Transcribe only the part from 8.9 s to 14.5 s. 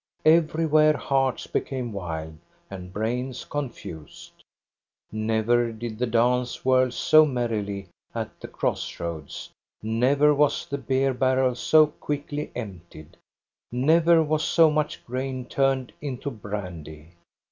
roads; never was the beer barrel so quickly emptied; never was